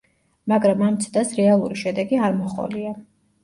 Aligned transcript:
მაგრამ 0.53 0.81
ამ 0.87 0.97
ცდას 1.03 1.35
რეალური 1.41 1.79
შედეგი 1.85 2.21
არ 2.31 2.37
მოჰყოლია. 2.41 2.99